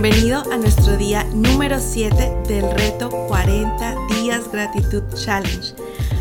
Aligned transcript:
Bienvenido 0.00 0.44
a 0.52 0.56
nuestro 0.56 0.96
día 0.96 1.24
número 1.34 1.80
7 1.80 2.42
del 2.46 2.70
reto 2.70 3.10
40 3.10 3.96
días 4.14 4.48
gratitud 4.48 5.02
challenge. 5.12 5.74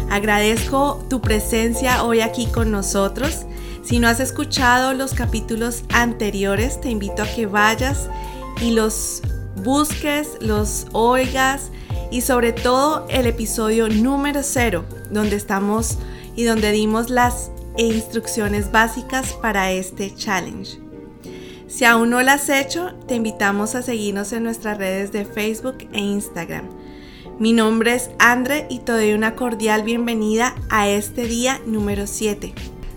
Agradezco 0.10 1.06
tu 1.12 1.22
presencia 1.22 2.04
hoy 2.04 2.22
aquí 2.22 2.48
con 2.48 2.72
nosotros. 2.72 3.46
Si 3.84 4.00
no 4.00 4.08
has 4.08 4.20
escuchado 4.20 4.96
los 4.96 5.14
capítulos 5.14 5.84
anteriores, 5.94 6.82
te 6.82 6.90
invito 6.90 7.22
a 7.22 7.28
que 7.28 7.46
vayas 7.46 8.10
y 8.60 8.72
los 8.72 9.22
busques, 9.58 10.38
los 10.42 10.88
oigas 10.94 11.70
y 12.10 12.22
sobre 12.22 12.54
todo 12.54 13.06
el 13.10 13.28
episodio 13.28 13.90
número 13.90 14.42
0, 14.42 14.86
donde 15.12 15.36
estamos 15.36 16.00
y 16.36 16.46
donde 16.46 16.72
dimos 16.72 17.12
las 17.12 17.52
instrucciones 17.78 18.72
básicas 18.72 19.34
para 19.34 19.72
este 19.72 20.16
challenge. 20.16 20.87
Si 21.68 21.84
aún 21.84 22.10
no 22.10 22.24
lo 22.24 22.32
has 22.32 22.50
hecho, 22.50 22.94
te 23.08 23.16
invitamos 23.16 23.76
a 23.76 23.82
seguirnos 23.82 24.32
en 24.32 24.44
nuestras 24.44 24.78
redes 24.78 25.12
de 25.12 25.26
Facebook 25.26 25.80
e 25.92 26.00
Instagram. 26.00 26.70
Mi 27.40 27.52
nombre 27.52 27.94
es 27.94 28.10
Andre 28.20 28.66
y 28.70 28.80
te 28.80 28.94
doy 28.94 29.12
una 29.12 29.36
cordial 29.36 29.84
bienvenida 29.84 30.56
a 30.70 30.88
este 30.88 31.28
día 31.28 31.60
número 31.66 32.08
7. 32.08 32.54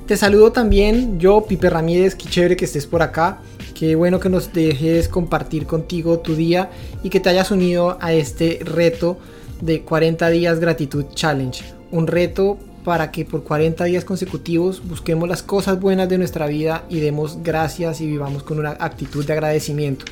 Te 0.06 0.16
saludo 0.16 0.52
también 0.52 1.19
yo, 1.19 1.45
Pipe 1.46 1.69
Ramírez, 1.69 2.15
qué 2.15 2.29
chévere 2.29 2.56
que 2.56 2.65
estés 2.65 2.87
por 2.87 3.02
acá. 3.02 3.41
Qué 3.74 3.96
bueno 3.96 4.20
que 4.20 4.29
nos 4.29 4.52
dejes 4.52 5.09
compartir 5.09 5.66
contigo 5.66 6.21
tu 6.21 6.37
día 6.37 6.71
y 7.02 7.10
que 7.10 7.18
te 7.18 7.29
hayas 7.29 7.51
unido 7.51 7.98
a 8.01 8.12
este 8.12 8.60
reto 8.62 9.18
de 9.60 9.82
40 9.82 10.30
días 10.30 10.60
gratitud 10.60 11.07
challenge. 11.12 11.65
Un 11.91 12.07
reto 12.07 12.57
para 12.84 13.10
que 13.10 13.24
por 13.24 13.44
40 13.44 13.84
días 13.84 14.04
consecutivos 14.04 14.82
busquemos 14.86 15.28
las 15.28 15.42
cosas 15.42 15.80
buenas 15.80 16.09
de 16.09 16.18
nuestra 16.18 16.46
vida 16.46 16.84
y 16.88 17.00
demos 17.00 17.42
gracias 17.42 18.00
y 18.00 18.06
vivamos 18.06 18.42
con 18.42 18.59
una 18.59 18.70
actitud 18.70 19.24
de 19.24 19.32
agradecimiento. 19.32 20.06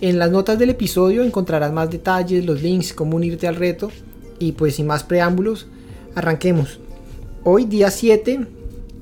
En 0.00 0.18
las 0.18 0.30
notas 0.30 0.58
del 0.58 0.70
episodio 0.70 1.22
encontrarás 1.22 1.72
más 1.72 1.90
detalles, 1.90 2.44
los 2.44 2.62
links, 2.62 2.92
cómo 2.92 3.16
unirte 3.16 3.46
al 3.46 3.56
reto 3.56 3.90
y 4.38 4.52
pues 4.52 4.76
sin 4.76 4.86
más 4.86 5.04
preámbulos, 5.04 5.66
arranquemos. 6.14 6.80
Hoy 7.44 7.64
día 7.64 7.90
7 7.90 8.46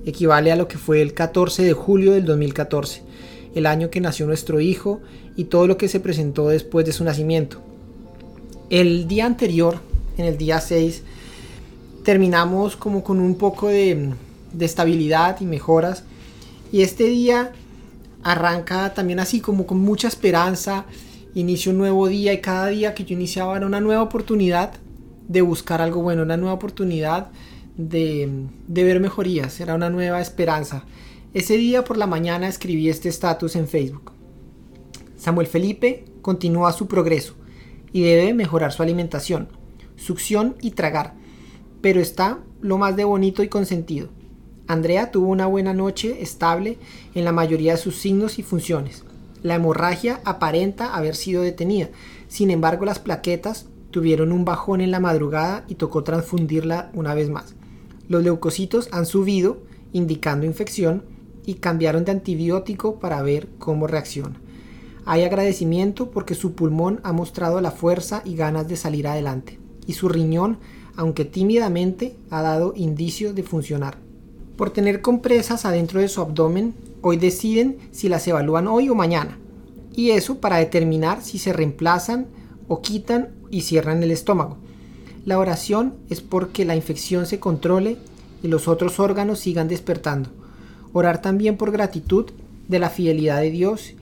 equivale 0.06 0.53
a 0.53 0.56
lo 0.56 0.69
que 0.69 0.78
fue 0.78 1.00
el 1.03 1.14
14 1.14 1.62
de 1.62 1.72
julio 1.72 2.12
del 2.12 2.25
2014, 2.25 3.03
el 3.55 3.66
año 3.66 3.91
que 3.91 4.00
nació 4.00 4.27
nuestro 4.27 4.61
hijo 4.61 5.00
y 5.36 5.44
todo 5.44 5.66
lo 5.66 5.77
que 5.77 5.88
se 5.88 6.00
presentó 6.00 6.48
después 6.48 6.84
de 6.86 6.92
su 6.92 7.05
nacimiento. 7.05 7.61
El 8.70 9.09
día 9.09 9.27
anterior, 9.27 9.78
en 10.16 10.27
el 10.27 10.36
día 10.36 10.61
6, 10.61 11.03
terminamos 12.05 12.77
como 12.77 13.02
con 13.02 13.19
un 13.19 13.34
poco 13.36 13.69
de, 13.69 14.12
estabilidad 14.60 15.41
y 15.41 15.47
mejoras. 15.47 16.05
Y 16.70 16.83
este 16.83 17.05
día 17.05 17.52
arranca 18.22 18.94
también 18.94 19.19
así 19.19 19.41
como 19.41 19.66
con 19.66 19.80
mucha 19.80 20.06
esperanza. 20.06 20.84
Inicio 21.34 21.72
un 21.72 21.78
nuevo 21.78 22.06
día 22.06 22.32
y 22.32 22.41
cada 22.41 22.69
día 22.69 22.94
que 22.94 23.05
yo 23.05 23.14
iniciaba 23.14 23.56
era 23.56 23.66
una 23.66 23.80
nueva 23.80 24.02
oportunidad 24.02 24.75
de 25.27 25.41
buscar 25.41 25.80
algo 25.80 26.02
bueno, 26.02 26.22
una 26.22 26.36
nueva 26.36 26.55
oportunidad 26.55 27.28
de, 27.77 28.47
de 28.69 28.84
ver 28.84 29.00
mejorías, 29.00 29.58
era 29.58 29.75
una 29.75 29.91
nueva 29.91 30.20
esperanza. 30.20 30.84
Ese 31.32 31.56
día 31.56 31.82
por 31.82 31.97
la 31.97 32.06
mañana 32.06 32.47
escribí 32.47 32.88
este 32.88 33.08
estatus 33.08 33.56
en 33.56 33.66
Facebook. 33.66 34.12
Samuel 35.16 35.48
Felipe 35.48 36.05
continúa 36.22 36.72
su 36.72 36.86
progreso 36.86 37.34
y 37.92 38.02
debe 38.02 38.34
mejorar 38.34 38.72
su 38.72 38.82
alimentación, 38.82 39.48
succión 39.97 40.55
y 40.60 40.72
tragar 40.72 41.23
pero 41.85 42.01
está 42.01 42.39
lo 42.63 42.79
más 42.79 42.97
de 42.97 43.05
bonito 43.05 43.43
y 43.43 43.49
consentido. 43.49 44.09
Andrea 44.67 45.11
tuvo 45.11 45.29
una 45.29 45.45
buena 45.45 45.75
noche 45.75 46.23
estable 46.23 46.79
en 47.15 47.27
la 47.27 47.33
mayoría 47.33 47.72
de 47.72 47.78
sus 47.78 47.97
signos 47.97 48.39
y 48.39 48.43
funciones. 48.43 49.05
La 49.43 49.56
hemorragia 49.56 50.23
aparenta 50.25 50.94
haber 50.94 51.15
sido 51.15 51.43
detenida, 51.43 51.91
sin 52.27 52.50
embargo 52.50 52.87
las 52.87 53.00
plaquetas 53.00 53.67
tuvieron 53.91 54.33
un 54.33 54.47
bajón 54.47 54.81
en 54.81 54.93
la 54.93 54.99
madrugada 54.99 55.67
y 55.69 55.75
tocó 55.75 56.03
transfundirla 56.05 56.91
una 56.94 57.12
vez 57.12 57.28
más. 57.28 57.55
Los 58.09 58.23
leucocitos 58.23 58.89
han 58.91 59.05
subido, 59.05 59.59
indicando 59.93 60.47
infección, 60.47 61.05
y 61.44 61.56
cambiaron 61.56 62.06
de 62.06 62.12
antibiótico 62.12 62.99
para 62.99 63.21
ver 63.21 63.50
cómo 63.59 63.87
reacciona. 63.87 64.41
Hay 65.05 65.23
agradecimiento 65.25 66.11
porque 66.11 66.34
su 66.34 66.55
pulmón 66.55 67.00
ha 67.03 67.12
mostrado 67.12 67.61
la 67.61 67.73
fuerza 67.73 68.23
y 68.25 68.37
ganas 68.37 68.69
de 68.69 68.77
salir 68.77 69.06
adelante, 69.06 69.61
y 69.87 69.93
su 69.93 70.09
riñón 70.09 70.61
aunque 70.97 71.25
tímidamente 71.25 72.16
ha 72.31 72.43
dado 72.43 72.72
indicios 72.77 73.34
de 73.34 73.43
funcionar. 73.43 73.97
Por 74.56 74.71
tener 74.71 75.00
compresas 75.00 75.65
adentro 75.65 76.00
de 76.00 76.09
su 76.09 76.21
abdomen, 76.21 76.75
hoy 77.03 77.16
deciden 77.16 77.78
si 77.91 78.09
las 78.09 78.27
evalúan 78.28 78.69
hoy 78.69 78.88
o 78.88 78.94
mañana, 78.94 79.38
y 79.97 80.10
eso 80.10 80.41
para 80.41 80.59
determinar 80.59 81.22
si 81.22 81.38
se 81.38 81.53
reemplazan 81.53 82.27
o 82.69 82.81
quitan 82.81 83.31
y 83.50 83.62
cierran 83.62 84.03
el 84.03 84.10
estómago. 84.10 84.56
La 85.25 85.38
oración 85.38 85.94
es 86.10 86.21
porque 86.21 86.65
la 86.65 86.77
infección 86.77 87.26
se 87.26 87.41
controle 87.41 87.97
y 88.43 88.49
los 88.49 88.69
otros 88.69 89.00
órganos 89.00 89.38
sigan 89.38 89.69
despertando. 89.69 90.31
Orar 90.93 91.22
también 91.22 91.56
por 91.56 91.72
gratitud 91.72 92.26
de 92.69 92.78
la 92.78 92.91
fidelidad 92.91 93.41
de 93.41 93.50
Dios 93.50 93.94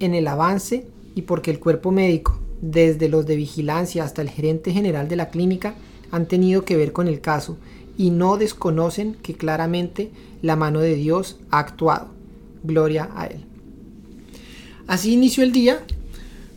en 0.00 0.14
el 0.14 0.28
avance 0.28 0.86
y 1.14 1.22
porque 1.22 1.50
el 1.50 1.58
cuerpo 1.58 1.90
médico, 1.90 2.38
desde 2.60 3.08
los 3.08 3.26
de 3.26 3.36
vigilancia 3.36 4.04
hasta 4.04 4.22
el 4.22 4.30
gerente 4.30 4.72
general 4.72 5.08
de 5.08 5.16
la 5.16 5.30
clínica, 5.30 5.74
han 6.10 6.26
tenido 6.26 6.64
que 6.64 6.76
ver 6.76 6.92
con 6.92 7.08
el 7.08 7.20
caso 7.20 7.58
y 7.96 8.10
no 8.10 8.36
desconocen 8.36 9.14
que 9.14 9.34
claramente 9.34 10.10
la 10.40 10.56
mano 10.56 10.80
de 10.80 10.94
Dios 10.94 11.36
ha 11.50 11.58
actuado. 11.58 12.08
Gloria 12.62 13.10
a 13.14 13.26
Él. 13.26 13.44
Así 14.86 15.12
inició 15.12 15.42
el 15.42 15.52
día. 15.52 15.80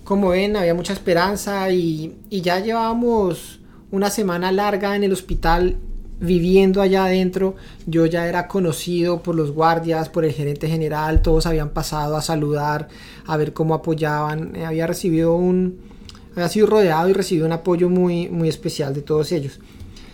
Como 0.03 0.29
ven, 0.29 0.55
había 0.55 0.73
mucha 0.73 0.93
esperanza 0.93 1.69
y, 1.71 2.15
ya 2.29 2.59
llevábamos 2.59 3.59
una 3.91 4.09
semana 4.09 4.51
larga 4.51 4.95
en 4.95 5.03
el 5.03 5.11
hospital 5.11 5.77
viviendo 6.19 6.81
allá 6.81 7.05
adentro. 7.05 7.55
Yo 7.87 8.05
ya 8.05 8.27
era 8.27 8.47
conocido 8.47 9.23
por 9.23 9.35
los 9.35 9.51
guardias, 9.51 10.09
por 10.09 10.25
el 10.25 10.31
gerente 10.31 10.67
general. 10.67 11.21
Todos 11.21 11.45
habían 11.45 11.69
pasado 11.69 12.15
a 12.15 12.21
saludar, 12.21 12.87
a 13.25 13.37
ver 13.37 13.53
cómo 13.53 13.73
apoyaban. 13.73 14.55
Había 14.63 14.87
recibido 14.87 15.35
un, 15.35 15.79
ha 16.35 16.49
sido 16.49 16.67
rodeado 16.67 17.09
y 17.09 17.13
recibido 17.13 17.45
un 17.45 17.51
apoyo 17.51 17.89
muy, 17.89 18.29
muy 18.29 18.47
especial 18.47 18.93
de 18.93 19.01
todos 19.01 19.31
ellos. 19.31 19.59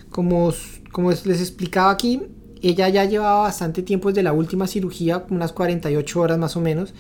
Como, 0.09 0.53
como 0.91 1.11
les 1.11 1.41
explicaba 1.41 1.91
aquí, 1.91 2.21
ella 2.61 2.89
ya 2.89 3.05
llevaba 3.05 3.41
bastante 3.41 3.83
tiempo 3.83 4.09
desde 4.09 4.23
la 4.23 4.33
última 4.33 4.67
cirugía, 4.67 5.25
unas 5.29 5.53
48 5.53 6.19
horas 6.19 6.37
más 6.37 6.55
o 6.55 6.61
menos, 6.61 6.93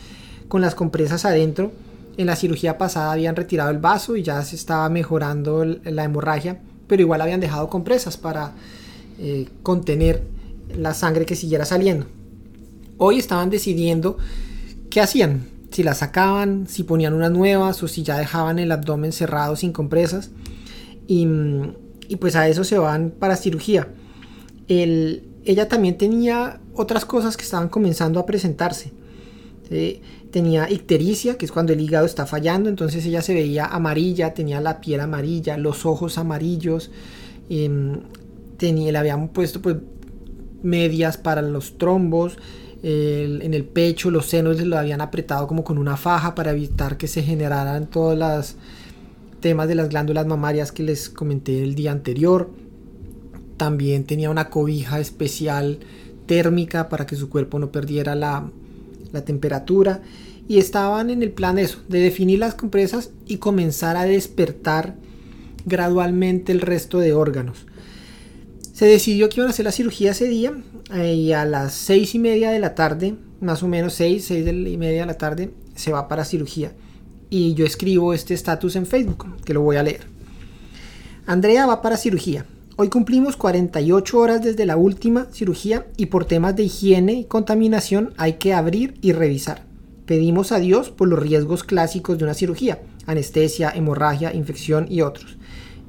con 0.47 0.61
las 0.61 0.75
compresas 0.75 1.25
adentro. 1.25 1.71
En 2.17 2.27
la 2.27 2.35
cirugía 2.35 2.77
pasada 2.77 3.11
habían 3.11 3.35
retirado 3.35 3.69
el 3.69 3.77
vaso 3.77 4.15
y 4.15 4.23
ya 4.23 4.43
se 4.43 4.55
estaba 4.55 4.89
mejorando 4.89 5.65
la 5.65 6.03
hemorragia, 6.03 6.59
pero 6.87 7.01
igual 7.01 7.21
habían 7.21 7.39
dejado 7.39 7.69
compresas 7.69 8.17
para 8.17 8.53
eh, 9.19 9.47
contener 9.63 10.23
la 10.75 10.93
sangre 10.93 11.25
que 11.25 11.35
siguiera 11.35 11.65
saliendo. 11.65 12.05
Hoy 12.97 13.19
estaban 13.19 13.49
decidiendo 13.49 14.17
qué 14.89 15.01
hacían, 15.01 15.47
si 15.71 15.83
las 15.83 15.99
sacaban, 15.99 16.67
si 16.67 16.83
ponían 16.83 17.13
unas 17.13 17.31
nuevas 17.31 17.81
o 17.83 17.87
si 17.87 18.03
ya 18.03 18.17
dejaban 18.17 18.59
el 18.59 18.71
abdomen 18.71 19.11
cerrado 19.11 19.55
sin 19.55 19.71
compresas. 19.71 20.31
Y, 21.07 21.27
pues 22.19 22.35
a 22.35 22.47
eso 22.47 22.63
se 22.63 22.77
van 22.77 23.11
para 23.11 23.35
cirugía. 23.35 23.87
ella 24.67 25.67
también 25.67 25.97
tenía 25.97 26.59
otras 26.73 27.05
cosas 27.05 27.37
que 27.37 27.43
estaban 27.43 27.69
comenzando 27.69 28.19
a 28.19 28.25
presentarse. 28.25 28.91
Tenía 30.31 30.69
ictericia, 30.69 31.37
que 31.37 31.45
es 31.45 31.51
cuando 31.51 31.73
el 31.73 31.81
hígado 31.81 32.05
está 32.05 32.25
fallando, 32.25 32.69
entonces 32.69 33.05
ella 33.05 33.21
se 33.21 33.33
veía 33.33 33.65
amarilla, 33.65 34.33
tenía 34.33 34.61
la 34.61 34.81
piel 34.81 35.01
amarilla, 35.01 35.57
los 35.57 35.85
ojos 35.85 36.17
amarillos, 36.17 36.91
em, 37.49 38.01
tenía, 38.57 38.91
le 38.91 38.97
habían 38.97 39.29
puesto 39.29 39.61
pues, 39.61 39.77
medias 40.63 41.17
para 41.17 41.41
los 41.41 41.77
trombos, 41.77 42.37
en 42.83 43.53
el 43.53 43.63
pecho, 43.63 44.11
los 44.11 44.27
senos 44.27 44.61
lo 44.61 44.77
habían 44.77 45.01
apretado 45.01 45.47
como 45.47 45.63
con 45.63 45.77
una 45.77 45.97
faja 45.97 46.35
para 46.35 46.51
evitar 46.51 46.97
que 46.97 47.07
se 47.07 47.23
generaran 47.23 47.87
todos 47.87 48.17
los 48.17 48.55
temas 49.39 49.67
de 49.67 49.75
las 49.75 49.89
glándulas 49.89 50.27
mamarias 50.27 50.71
que 50.71 50.83
les 50.83 51.09
comenté 51.09 51.63
el 51.63 51.75
día 51.75 51.91
anterior. 51.91 52.49
También 53.57 54.03
tenía 54.03 54.29
una 54.29 54.49
cobija 54.49 54.99
especial 54.99 55.79
térmica 56.25 56.89
para 56.89 57.05
que 57.05 57.15
su 57.15 57.29
cuerpo 57.29 57.57
no 57.57 57.71
perdiera 57.71 58.15
la, 58.15 58.49
la 59.11 59.25
temperatura. 59.25 60.01
Y 60.47 60.59
estaban 60.59 61.09
en 61.09 61.23
el 61.23 61.31
plan 61.31 61.57
eso, 61.57 61.79
de 61.89 61.99
definir 61.99 62.39
las 62.39 62.55
compresas 62.55 63.11
y 63.25 63.37
comenzar 63.37 63.97
a 63.97 64.05
despertar 64.05 64.95
gradualmente 65.65 66.53
el 66.53 66.61
resto 66.61 66.99
de 66.99 67.13
órganos. 67.13 67.66
Se 68.77 68.85
decidió 68.85 69.27
que 69.27 69.37
iban 69.37 69.47
a 69.47 69.53
hacer 69.53 69.65
la 69.65 69.71
cirugía 69.71 70.11
ese 70.11 70.27
día 70.27 70.53
eh, 70.93 71.15
y 71.15 71.33
a 71.33 71.45
las 71.45 71.73
seis 71.73 72.13
y 72.13 72.19
media 72.19 72.51
de 72.51 72.59
la 72.59 72.75
tarde, 72.75 73.15
más 73.41 73.63
o 73.63 73.67
menos 73.67 73.95
seis, 73.95 74.25
seis 74.25 74.47
y 74.47 74.77
media 74.77 74.99
de 74.99 75.05
la 75.07 75.17
tarde, 75.17 75.51
se 75.73 75.91
va 75.91 76.07
para 76.07 76.23
cirugía. 76.23 76.73
Y 77.31 77.55
yo 77.55 77.65
escribo 77.65 78.13
este 78.13 78.35
estatus 78.35 78.75
en 78.75 78.85
Facebook, 78.85 79.41
que 79.43 79.55
lo 79.55 79.61
voy 79.61 79.77
a 79.77 79.83
leer. 79.83 80.01
Andrea 81.25 81.65
va 81.65 81.81
para 81.81 81.97
cirugía. 81.97 82.45
Hoy 82.75 82.89
cumplimos 82.89 83.35
48 83.35 84.15
horas 84.15 84.43
desde 84.43 84.67
la 84.67 84.77
última 84.77 85.25
cirugía 85.31 85.87
y 85.97 86.05
por 86.05 86.25
temas 86.25 86.55
de 86.55 86.65
higiene 86.65 87.13
y 87.13 87.25
contaminación 87.25 88.13
hay 88.15 88.33
que 88.33 88.53
abrir 88.53 88.99
y 89.01 89.11
revisar. 89.11 89.63
Pedimos 90.05 90.51
a 90.51 90.59
Dios 90.59 90.91
por 90.91 91.07
los 91.07 91.17
riesgos 91.17 91.63
clásicos 91.63 92.19
de 92.19 92.25
una 92.25 92.35
cirugía, 92.35 92.83
anestesia, 93.07 93.71
hemorragia, 93.71 94.35
infección 94.35 94.85
y 94.87 95.01
otros. 95.01 95.35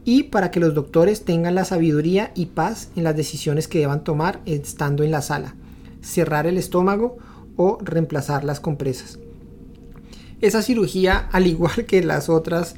Y 0.08 0.22
para 0.22 0.50
que 0.50 0.58
los 0.58 0.72
doctores 0.72 1.26
tengan 1.26 1.54
la 1.54 1.66
sabiduría 1.66 2.32
y 2.34 2.46
paz 2.46 2.88
en 2.96 3.04
las 3.04 3.14
decisiones 3.14 3.68
que 3.68 3.80
deban 3.80 4.04
tomar 4.04 4.40
estando 4.46 5.02
en 5.02 5.10
la 5.10 5.20
sala. 5.20 5.54
Cerrar 6.00 6.46
el 6.46 6.56
estómago 6.56 7.18
o 7.56 7.76
reemplazar 7.82 8.42
las 8.42 8.58
compresas. 8.58 9.18
Esa 10.40 10.62
cirugía, 10.62 11.28
al 11.32 11.46
igual 11.46 11.84
que 11.84 12.02
las 12.02 12.30
otras, 12.30 12.74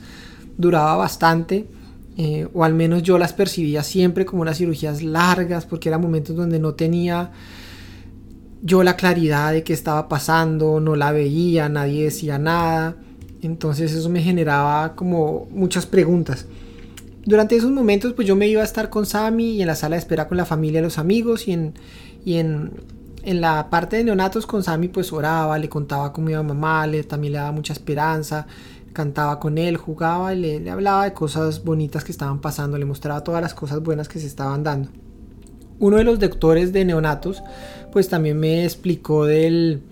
duraba 0.58 0.96
bastante, 0.96 1.68
eh, 2.16 2.48
o 2.52 2.64
al 2.64 2.74
menos 2.74 3.04
yo 3.04 3.16
las 3.16 3.32
percibía 3.32 3.84
siempre 3.84 4.26
como 4.26 4.42
unas 4.42 4.58
cirugías 4.58 5.00
largas, 5.00 5.66
porque 5.66 5.88
eran 5.88 6.00
momentos 6.00 6.34
donde 6.34 6.58
no 6.58 6.74
tenía 6.74 7.30
yo 8.60 8.82
la 8.82 8.96
claridad 8.96 9.52
de 9.52 9.62
qué 9.62 9.72
estaba 9.72 10.08
pasando, 10.08 10.80
no 10.80 10.96
la 10.96 11.12
veía, 11.12 11.68
nadie 11.68 12.02
decía 12.02 12.40
nada, 12.40 12.96
entonces 13.40 13.92
eso 13.92 14.08
me 14.08 14.20
generaba 14.20 14.96
como 14.96 15.46
muchas 15.52 15.86
preguntas. 15.86 16.46
Durante 17.24 17.56
esos 17.56 17.70
momentos 17.70 18.12
pues 18.14 18.26
yo 18.26 18.36
me 18.36 18.48
iba 18.48 18.62
a 18.62 18.64
estar 18.64 18.90
con 18.90 19.06
Sammy 19.06 19.52
y 19.52 19.60
en 19.60 19.66
la 19.66 19.74
sala 19.74 19.96
de 19.96 20.00
espera 20.00 20.28
con 20.28 20.36
la 20.36 20.44
familia, 20.44 20.80
los 20.80 20.98
amigos 20.98 21.48
y 21.48 21.52
en, 21.52 21.74
y 22.24 22.36
en 22.36 22.72
en 23.22 23.40
la 23.40 23.68
parte 23.70 23.96
de 23.96 24.04
neonatos 24.04 24.46
con 24.46 24.62
Sammy 24.62 24.88
pues 24.88 25.12
oraba, 25.12 25.58
le 25.58 25.68
contaba 25.68 26.12
cómo 26.12 26.30
iba 26.30 26.42
mamá, 26.42 26.86
le, 26.86 27.04
también 27.04 27.34
le 27.34 27.38
daba 27.38 27.52
mucha 27.52 27.72
esperanza, 27.72 28.46
cantaba 28.92 29.38
con 29.38 29.58
él, 29.58 29.76
jugaba 29.76 30.34
y 30.34 30.60
le, 30.60 30.70
hablaba 30.70 31.04
de 31.04 31.12
cosas 31.12 31.64
bonitas 31.64 32.04
que 32.04 32.12
estaban 32.12 32.40
pasando, 32.40 32.78
le 32.78 32.84
mostraba 32.84 33.22
todas 33.22 33.42
las 33.42 33.54
cosas 33.54 33.82
buenas 33.82 34.08
que 34.08 34.18
se 34.18 34.26
estaban 34.26 34.62
dando. 34.62 34.88
Uno 35.78 35.96
de 35.96 36.04
los 36.04 36.18
doctores 36.18 36.72
de 36.72 36.84
neonatos 36.84 37.42
pues 37.92 38.08
también 38.08 38.38
me 38.38 38.64
explicó 38.64 39.26
del, 39.26 39.82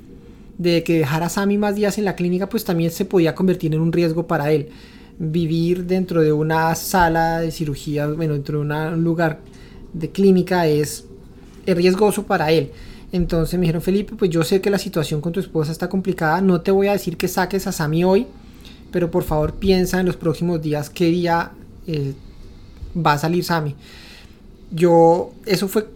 de 0.56 0.82
que 0.84 0.98
dejar 0.98 1.22
a 1.22 1.28
Sammy 1.28 1.58
más 1.58 1.74
días 1.74 1.98
en 1.98 2.04
la 2.04 2.16
clínica 2.16 2.48
pues 2.48 2.64
también 2.64 2.90
se 2.90 3.04
podía 3.04 3.34
convertir 3.34 3.74
en 3.74 3.80
un 3.80 3.92
riesgo 3.92 4.26
para 4.26 4.52
él. 4.52 4.70
Vivir 5.18 5.84
dentro 5.84 6.22
de 6.22 6.32
una 6.32 6.74
sala 6.74 7.40
de 7.40 7.50
cirugía, 7.50 8.06
bueno, 8.06 8.34
dentro 8.34 8.60
de 8.60 8.64
un 8.64 9.04
lugar 9.04 9.40
de 9.92 10.10
clínica 10.10 10.66
es, 10.66 11.04
es 11.66 11.76
riesgoso 11.76 12.24
para 12.24 12.50
él. 12.52 12.70
Entonces 13.10 13.58
me 13.58 13.62
dijeron, 13.62 13.82
Felipe, 13.82 14.14
pues 14.16 14.30
yo 14.30 14.44
sé 14.44 14.60
que 14.60 14.70
la 14.70 14.78
situación 14.78 15.20
con 15.20 15.32
tu 15.32 15.40
esposa 15.40 15.72
está 15.72 15.88
complicada, 15.88 16.40
no 16.40 16.60
te 16.60 16.70
voy 16.70 16.88
a 16.88 16.92
decir 16.92 17.16
que 17.16 17.26
saques 17.26 17.66
a 17.66 17.72
Sami 17.72 18.04
hoy, 18.04 18.26
pero 18.90 19.10
por 19.10 19.24
favor 19.24 19.54
piensa 19.54 19.98
en 20.00 20.06
los 20.06 20.16
próximos 20.16 20.60
días 20.60 20.90
qué 20.90 21.06
día 21.06 21.52
eh, 21.86 22.12
va 22.94 23.14
a 23.14 23.18
salir 23.18 23.44
Sami. 23.44 23.74
Yo, 24.70 25.32
eso 25.46 25.68
fue, 25.68 25.88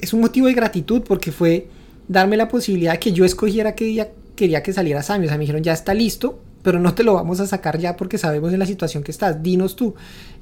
es 0.00 0.12
un 0.12 0.20
motivo 0.20 0.48
de 0.48 0.54
gratitud 0.54 1.02
porque 1.02 1.32
fue 1.32 1.68
darme 2.08 2.36
la 2.36 2.48
posibilidad 2.48 2.92
de 2.92 2.98
que 2.98 3.12
yo 3.12 3.24
escogiera 3.24 3.74
qué 3.74 3.86
día 3.86 4.10
quería 4.36 4.62
que 4.62 4.72
saliera 4.74 5.02
Sami. 5.02 5.24
O 5.24 5.28
sea, 5.28 5.38
me 5.38 5.42
dijeron, 5.42 5.62
ya 5.62 5.72
está 5.72 5.94
listo, 5.94 6.38
pero 6.62 6.78
no 6.78 6.94
te 6.94 7.04
lo 7.04 7.14
vamos 7.14 7.40
a 7.40 7.46
sacar 7.46 7.78
ya 7.78 7.96
porque 7.96 8.18
sabemos 8.18 8.52
en 8.52 8.58
la 8.58 8.66
situación 8.66 9.02
que 9.02 9.10
estás. 9.10 9.42
Dinos 9.42 9.76
tú. 9.76 9.94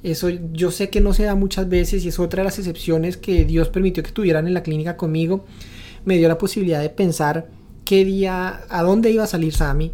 Eso 0.03 0.29
yo 0.29 0.70
sé 0.70 0.91
que 0.91 1.00
no 1.00 1.12
se 1.12 1.25
da 1.25 1.35
muchas 1.35 1.69
veces 1.69 2.05
y 2.05 2.09
es 2.09 2.19
otra 2.19 2.43
de 2.43 2.47
las 2.47 2.59
excepciones 2.59 3.17
que 3.17 3.44
Dios 3.44 3.69
permitió 3.69 4.03
que 4.03 4.12
tuvieran 4.12 4.47
en 4.47 4.55
la 4.55 4.62
clínica 4.62 4.97
conmigo 4.97 5.44
me 6.05 6.17
dio 6.17 6.29
la 6.29 6.38
posibilidad 6.38 6.81
de 6.81 6.91
pensar 6.91 7.49
qué 7.85 8.05
día, 8.05 8.62
a 8.69 8.82
dónde 8.82 9.11
iba 9.11 9.25
a 9.25 9.26
salir 9.26 9.55
Sammy, 9.55 9.93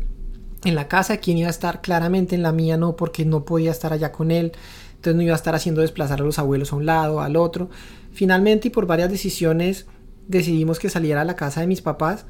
en 0.65 0.75
la 0.75 0.89
casa, 0.89 1.19
quién 1.19 1.39
iba 1.39 1.49
a 1.49 1.51
estar, 1.51 1.81
claramente 1.81 2.35
en 2.35 2.43
la 2.43 2.53
mía 2.53 2.77
no, 2.77 2.97
porque 2.97 3.25
no 3.25 3.45
podía 3.45 3.71
estar 3.71 3.93
allá 3.93 4.13
con 4.13 4.31
él, 4.31 4.53
entonces 4.95 5.17
no 5.17 5.23
iba 5.23 5.33
a 5.33 5.37
estar 5.37 5.55
haciendo 5.55 5.81
desplazar 5.81 6.21
a 6.21 6.25
los 6.25 6.39
abuelos 6.39 6.73
a 6.73 6.77
un 6.77 6.87
lado, 6.87 7.21
al 7.21 7.37
otro. 7.37 7.69
Finalmente 8.13 8.69
y 8.69 8.71
por 8.71 8.87
varias 8.87 9.11
decisiones 9.11 9.87
decidimos 10.27 10.79
que 10.79 10.89
saliera 10.89 11.21
a 11.21 11.25
la 11.25 11.37
casa 11.37 11.61
de 11.61 11.67
mis 11.67 11.83
papás 11.83 12.25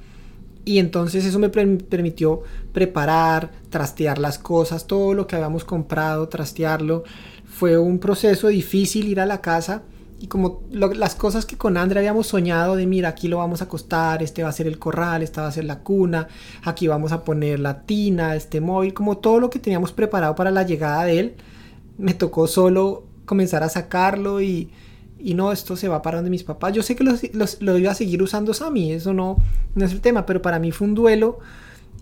y 0.65 0.79
entonces 0.79 1.25
eso 1.25 1.39
me 1.39 1.51
permitió 1.51 2.43
preparar, 2.73 3.51
trastear 3.71 4.19
las 4.19 4.39
cosas, 4.39 4.87
todo 4.87 5.13
lo 5.15 5.27
que 5.27 5.37
habíamos 5.37 5.65
comprado, 5.65 6.29
trastearlo. 6.29 7.05
Fue 7.45 7.77
un 7.77 7.99
proceso 7.99 8.49
difícil 8.49 9.09
ir 9.09 9.21
a 9.21 9.27
la 9.27 9.41
casa 9.41 9.83
y 10.19 10.27
como 10.27 10.63
las 10.71 11.15
cosas 11.15 11.45
que 11.45 11.59
con 11.59 11.77
Andrea 11.77 12.01
habíamos 12.01 12.29
soñado 12.29 12.77
de 12.77 12.87
mira, 12.87 13.11
aquí 13.11 13.29
lo 13.29 13.39
vamos 13.39 13.61
a 13.61 13.65
acostar, 13.65 14.23
este 14.23 14.43
va 14.43 14.49
a 14.49 14.53
ser 14.53 14.67
el 14.67 14.79
corral, 14.79 15.23
esta 15.23 15.43
va 15.43 15.49
a 15.49 15.53
ser 15.53 15.65
la 15.65 15.81
cuna, 15.81 16.29
aquí 16.63 16.87
vamos 16.87 17.13
a 17.13 17.25
poner 17.25 17.61
la 17.61 17.83
tina, 17.83 18.35
este 18.35 18.61
móvil, 18.61 18.95
como 18.95 19.19
todo 19.19 19.41
lo 19.41 19.51
que 19.51 19.59
teníamos 19.59 19.93
preparado 19.93 20.35
para 20.35 20.51
la 20.51 20.63
llegada 20.63 21.05
de 21.05 21.19
él, 21.19 21.35
me 21.99 22.15
tocó 22.15 22.47
solo 22.47 23.05
comenzar 23.27 23.63
a 23.63 23.69
sacarlo 23.69 24.41
y, 24.41 24.71
y 25.25 25.35
no, 25.35 25.51
esto 25.51 25.75
se 25.75 25.89
va 25.89 26.03
para 26.03 26.19
donde 26.19 26.31
mis 26.31 26.45
papás. 26.45 26.73
Yo 26.75 26.83
sé 26.83 26.95
que 26.95 27.03
lo 27.03 27.79
iba 27.79 27.91
a 27.91 27.95
seguir 27.95 28.23
usando 28.23 28.53
Sammy, 28.55 28.93
eso 28.93 29.13
no, 29.15 29.39
no 29.75 29.85
es 29.85 29.93
el 29.93 30.01
tema, 30.01 30.27
pero 30.27 30.43
para 30.43 30.59
mí 30.59 30.71
fue 30.71 30.87
un 30.87 30.95
duelo 30.95 31.39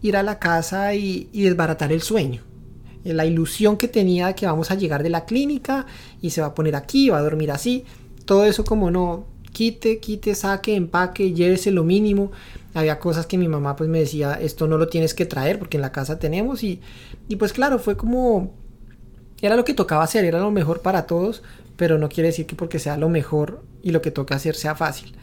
ir 0.02 0.16
a 0.16 0.22
la 0.22 0.38
casa 0.38 0.94
y, 0.94 1.28
desbaratar 1.32 1.92
el 1.92 2.02
sueño 2.02 2.42
la 3.04 3.26
ilusión 3.26 3.76
que 3.76 3.88
tenía 3.88 4.28
de 4.28 4.34
que 4.36 4.46
vamos 4.46 4.70
a 4.70 4.76
llegar 4.76 5.02
de 5.02 5.10
la 5.10 5.24
clínica 5.24 5.86
y 6.20 6.30
se 6.30 6.40
va 6.40 6.48
a 6.48 6.54
poner 6.54 6.76
aquí, 6.76 7.08
va 7.08 7.18
a 7.18 7.22
dormir 7.22 7.50
así 7.50 7.84
todo 8.24 8.44
eso 8.44 8.64
como 8.64 8.90
no, 8.90 9.26
quite, 9.52 9.98
quite, 9.98 10.34
saque, 10.34 10.74
empaque, 10.74 11.32
llévese 11.32 11.70
lo 11.70 11.84
mínimo. 11.84 12.32
Había 12.74 12.98
cosas 12.98 13.26
que 13.26 13.38
mi 13.38 13.48
mamá 13.48 13.76
pues 13.76 13.90
me 13.90 13.98
decía, 13.98 14.34
esto 14.34 14.66
no 14.66 14.78
lo 14.78 14.88
tienes 14.88 15.14
que 15.14 15.26
traer 15.26 15.58
porque 15.58 15.76
en 15.76 15.82
la 15.82 15.92
casa 15.92 16.18
tenemos 16.18 16.62
y, 16.62 16.80
y 17.28 17.36
pues 17.36 17.52
claro, 17.52 17.78
fue 17.78 17.96
como, 17.96 18.54
era 19.40 19.56
lo 19.56 19.64
que 19.64 19.74
tocaba 19.74 20.04
hacer, 20.04 20.24
era 20.24 20.38
lo 20.38 20.50
mejor 20.50 20.80
para 20.80 21.06
todos, 21.06 21.42
pero 21.76 21.98
no 21.98 22.08
quiere 22.08 22.28
decir 22.28 22.46
que 22.46 22.56
porque 22.56 22.78
sea 22.78 22.96
lo 22.96 23.08
mejor 23.08 23.62
y 23.82 23.90
lo 23.90 24.02
que 24.02 24.10
toca 24.10 24.36
hacer 24.36 24.54
sea 24.54 24.74
fácil. 24.74 25.14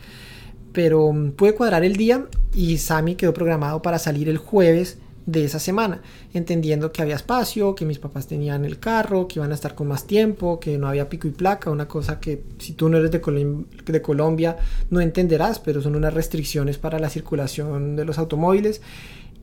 Pero 0.73 1.11
mm, 1.11 1.31
pude 1.31 1.55
cuadrar 1.55 1.83
el 1.83 1.95
día 1.95 2.25
y 2.53 2.77
Sammy 2.77 3.15
quedó 3.15 3.33
programado 3.33 3.81
para 3.81 3.99
salir 3.99 4.29
el 4.29 4.37
jueves 4.37 4.97
de 5.31 5.43
esa 5.45 5.59
semana, 5.59 6.01
entendiendo 6.33 6.91
que 6.91 7.01
había 7.01 7.15
espacio, 7.15 7.75
que 7.75 7.85
mis 7.85 7.99
papás 7.99 8.27
tenían 8.27 8.65
el 8.65 8.79
carro, 8.79 9.27
que 9.27 9.39
iban 9.39 9.51
a 9.51 9.55
estar 9.55 9.75
con 9.75 9.87
más 9.87 10.07
tiempo, 10.07 10.59
que 10.59 10.77
no 10.77 10.87
había 10.87 11.07
pico 11.07 11.27
y 11.27 11.31
placa, 11.31 11.69
una 11.69 11.87
cosa 11.87 12.19
que 12.19 12.43
si 12.57 12.73
tú 12.73 12.89
no 12.89 12.97
eres 12.97 13.11
de, 13.11 14.01
Colombia 14.01 14.57
no 14.89 15.01
entenderás, 15.01 15.59
pero 15.59 15.81
son 15.81 15.95
unas 15.95 16.13
restricciones 16.13 16.77
para 16.77 16.99
la 16.99 17.09
circulación 17.09 17.95
de 17.95 18.05
los 18.05 18.17
automóviles. 18.17 18.81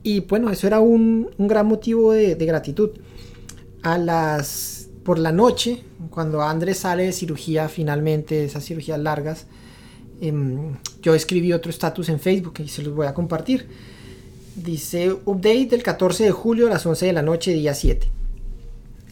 Y 0.03 0.21
bueno, 0.21 0.51
eso 0.51 0.67
era 0.67 0.81
un, 0.81 1.31
gran 1.39 1.67
motivo 1.67 2.13
de, 2.13 2.35
gratitud. 2.35 2.91
A 3.83 3.99
las 3.99 4.86
por 5.07 5.19
la 5.21 5.31
noche, 5.31 5.85
cuando 6.11 6.43
Andrés 6.43 6.79
sale 6.79 7.05
de 7.05 7.13
cirugía 7.13 7.69
finalmente, 7.69 8.45
esas 8.45 8.65
cirugías 8.65 8.99
largas, 8.99 9.47
eh, 10.21 10.35
yo 11.01 11.15
escribí 11.15 11.53
otro 11.53 11.71
estatus 11.71 12.09
en 12.09 12.19
Facebook 12.19 12.55
y 12.59 12.69
se 12.69 12.83
los 12.83 12.93
voy 12.93 13.07
a 13.07 13.15
compartir 13.15 13.69
Dice, 14.57 15.13
update 15.27 15.67
del 15.67 15.83
14 15.83 16.25
de 16.25 16.33
julio 16.33 16.67
a 16.67 16.71
las 16.71 16.87
11 16.87 17.07
de 17.07 17.13
la 17.13 17.21
noche, 17.21 17.53
día 17.53 17.75
7. 17.75 18.09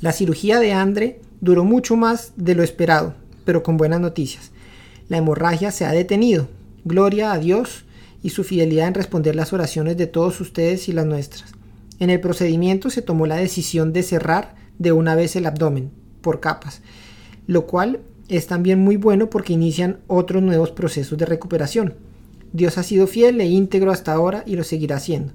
La 0.00 0.12
cirugía 0.12 0.58
de 0.58 0.72
Andre 0.72 1.20
duró 1.42 1.64
mucho 1.64 1.96
más 1.96 2.32
de 2.36 2.54
lo 2.54 2.62
esperado, 2.62 3.14
pero 3.44 3.62
con 3.62 3.76
buenas 3.76 4.00
noticias. 4.00 4.52
La 5.10 5.18
hemorragia 5.18 5.70
se 5.70 5.84
ha 5.84 5.92
detenido. 5.92 6.48
Gloria 6.86 7.30
a 7.30 7.38
Dios 7.38 7.84
y 8.22 8.30
su 8.30 8.42
fidelidad 8.42 8.88
en 8.88 8.94
responder 8.94 9.36
las 9.36 9.52
oraciones 9.52 9.98
de 9.98 10.06
todos 10.06 10.40
ustedes 10.40 10.88
y 10.88 10.92
las 10.92 11.04
nuestras. 11.04 11.52
En 12.00 12.08
el 12.08 12.20
procedimiento 12.20 12.88
se 12.88 13.02
tomó 13.02 13.26
la 13.26 13.36
decisión 13.36 13.92
de 13.92 14.02
cerrar 14.02 14.63
de 14.78 14.92
una 14.92 15.14
vez 15.14 15.36
el 15.36 15.46
abdomen, 15.46 15.90
por 16.20 16.40
capas, 16.40 16.82
lo 17.46 17.66
cual 17.66 18.00
es 18.28 18.46
también 18.46 18.80
muy 18.80 18.96
bueno 18.96 19.30
porque 19.30 19.52
inician 19.52 20.00
otros 20.06 20.42
nuevos 20.42 20.70
procesos 20.70 21.18
de 21.18 21.26
recuperación. 21.26 21.94
Dios 22.52 22.78
ha 22.78 22.82
sido 22.82 23.06
fiel 23.06 23.40
e 23.40 23.46
íntegro 23.46 23.90
hasta 23.90 24.12
ahora 24.12 24.44
y 24.46 24.56
lo 24.56 24.64
seguirá 24.64 24.96
haciendo. 24.96 25.32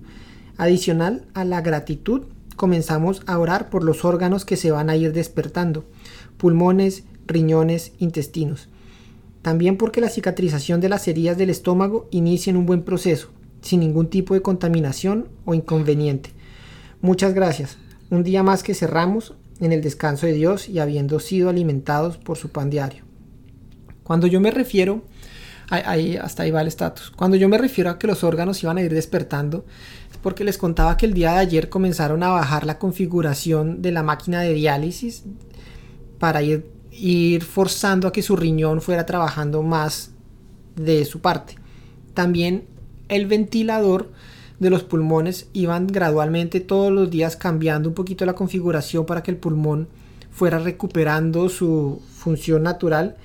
Adicional 0.57 1.25
a 1.33 1.45
la 1.45 1.61
gratitud, 1.61 2.23
comenzamos 2.55 3.21
a 3.25 3.37
orar 3.37 3.69
por 3.69 3.83
los 3.83 4.03
órganos 4.05 4.45
que 4.45 4.57
se 4.57 4.71
van 4.71 4.89
a 4.89 4.95
ir 4.95 5.13
despertando, 5.13 5.85
pulmones, 6.37 7.03
riñones, 7.27 7.93
intestinos. 7.99 8.69
También 9.41 9.77
porque 9.77 10.01
la 10.01 10.09
cicatrización 10.09 10.81
de 10.81 10.89
las 10.89 11.07
heridas 11.07 11.37
del 11.37 11.49
estómago 11.49 12.07
inicie 12.11 12.51
en 12.51 12.57
un 12.57 12.65
buen 12.65 12.83
proceso, 12.83 13.29
sin 13.61 13.79
ningún 13.79 14.09
tipo 14.09 14.33
de 14.33 14.41
contaminación 14.41 15.29
o 15.45 15.53
inconveniente. 15.53 16.31
Muchas 17.01 17.33
gracias. 17.33 17.77
Un 18.09 18.23
día 18.23 18.43
más 18.43 18.63
que 18.63 18.73
cerramos 18.73 19.35
en 19.59 19.71
el 19.71 19.81
descanso 19.81 20.25
de 20.25 20.33
Dios 20.33 20.69
y 20.69 20.79
habiendo 20.79 21.19
sido 21.19 21.49
alimentados 21.49 22.17
por 22.17 22.37
su 22.37 22.49
pan 22.49 22.69
diario. 22.69 23.03
Cuando 24.03 24.25
yo 24.25 24.41
me 24.41 24.51
refiero 24.51 25.03
ahí, 25.69 26.17
hasta 26.17 26.43
ahí 26.43 26.51
va 26.51 26.61
el 26.61 26.67
estatus. 26.67 27.11
Cuando 27.11 27.37
yo 27.37 27.47
me 27.47 27.57
refiero 27.57 27.91
a 27.91 27.99
que 27.99 28.07
los 28.07 28.23
órganos 28.23 28.63
iban 28.63 28.77
a 28.77 28.81
ir 28.81 28.91
despertando, 28.91 29.65
es 30.11 30.17
porque 30.17 30.43
les 30.43 30.57
contaba 30.57 30.97
que 30.97 31.05
el 31.05 31.13
día 31.13 31.33
de 31.33 31.39
ayer 31.39 31.69
comenzaron 31.69 32.23
a 32.23 32.29
bajar 32.29 32.65
la 32.65 32.79
configuración 32.79 33.81
de 33.81 33.91
la 33.91 34.01
máquina 34.01 34.41
de 34.41 34.53
diálisis 34.53 35.23
para 36.17 36.41
ir, 36.41 36.65
ir 36.91 37.43
forzando 37.43 38.07
a 38.07 38.11
que 38.11 38.23
su 38.23 38.35
riñón 38.35 38.81
fuera 38.81 39.05
trabajando 39.05 39.61
más 39.61 40.11
de 40.75 41.05
su 41.05 41.21
parte. 41.21 41.55
También 42.15 42.65
el 43.07 43.27
ventilador 43.27 44.11
de 44.59 44.69
los 44.69 44.83
pulmones 44.83 45.47
iban 45.53 45.87
gradualmente 45.87 46.59
todos 46.59 46.91
los 46.91 47.09
días 47.09 47.35
cambiando 47.35 47.89
un 47.89 47.95
poquito 47.95 48.25
la 48.25 48.33
configuración 48.33 49.05
para 49.05 49.23
que 49.23 49.31
el 49.31 49.37
pulmón 49.37 49.87
fuera 50.31 50.59
recuperando 50.59 51.49
su 51.49 52.01
función 52.13 52.63
natural. 52.63 53.17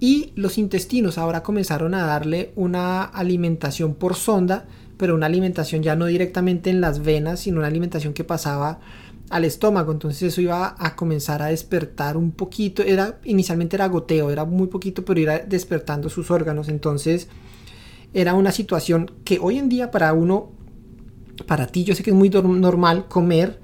Y 0.00 0.32
los 0.34 0.58
intestinos 0.58 1.18
ahora 1.18 1.42
comenzaron 1.42 1.94
a 1.94 2.04
darle 2.04 2.52
una 2.56 3.02
alimentación 3.04 3.94
por 3.94 4.14
sonda, 4.14 4.66
pero 4.96 5.14
una 5.14 5.26
alimentación 5.26 5.82
ya 5.82 5.96
no 5.96 6.06
directamente 6.06 6.70
en 6.70 6.80
las 6.80 7.02
venas, 7.02 7.40
sino 7.40 7.58
una 7.58 7.68
alimentación 7.68 8.12
que 8.12 8.24
pasaba 8.24 8.80
al 9.30 9.44
estómago, 9.44 9.92
entonces 9.92 10.22
eso 10.22 10.40
iba 10.40 10.74
a 10.78 10.96
comenzar 10.96 11.42
a 11.42 11.46
despertar 11.46 12.16
un 12.16 12.30
poquito, 12.32 12.82
era 12.82 13.18
inicialmente 13.24 13.76
era 13.76 13.88
goteo, 13.88 14.30
era 14.30 14.44
muy 14.44 14.66
poquito, 14.66 15.04
pero 15.04 15.18
iba 15.20 15.38
despertando 15.38 16.10
sus 16.10 16.30
órganos, 16.30 16.68
entonces 16.68 17.28
era 18.12 18.34
una 18.34 18.52
situación 18.52 19.10
que 19.24 19.38
hoy 19.40 19.58
en 19.58 19.68
día 19.68 19.90
para 19.90 20.12
uno, 20.12 20.50
para 21.46 21.66
ti 21.66 21.84
yo 21.84 21.94
sé 21.94 22.02
que 22.02 22.10
es 22.10 22.16
muy 22.16 22.30
normal 22.30 23.06
comer, 23.08 23.60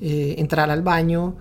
eh, 0.00 0.36
entrar 0.38 0.70
al 0.70 0.82
baño 0.82 1.36